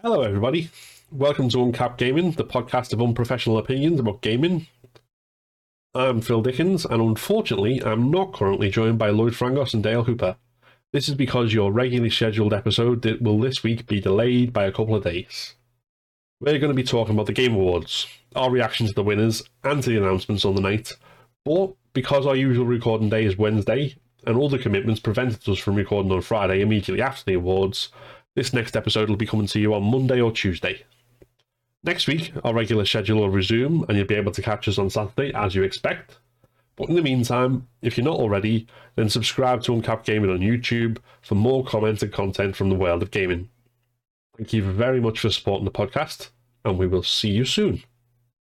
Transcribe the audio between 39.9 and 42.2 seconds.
Gaming on YouTube for more comments and